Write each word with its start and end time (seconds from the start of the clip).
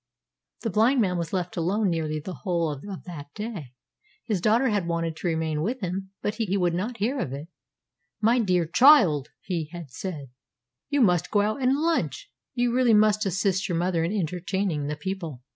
The 0.61 0.71
blind 0.71 0.99
man 0.99 1.15
was 1.19 1.31
left 1.31 1.55
alone 1.55 1.91
nearly 1.91 2.19
the 2.19 2.33
whole 2.41 2.71
of 2.71 3.03
that 3.03 3.27
day. 3.35 3.75
His 4.25 4.41
daughter 4.41 4.69
had 4.69 4.87
wanted 4.87 5.15
to 5.17 5.27
remain 5.27 5.61
with 5.61 5.81
him, 5.81 6.09
but 6.23 6.33
he 6.37 6.57
would 6.57 6.73
not 6.73 6.97
hear 6.97 7.19
of 7.19 7.33
it. 7.33 7.49
"My 8.19 8.39
dear 8.39 8.65
child," 8.65 9.29
he 9.41 9.65
had 9.71 9.91
said, 9.91 10.31
"you 10.89 11.01
must 11.01 11.29
go 11.29 11.41
out 11.41 11.61
and 11.61 11.77
lunch. 11.77 12.31
You 12.55 12.73
really 12.73 12.95
must 12.95 13.27
assist 13.27 13.69
your 13.69 13.77
mother 13.77 14.03
in 14.03 14.11
entertaining 14.11 14.87
the 14.87 14.95
people." 14.95 15.43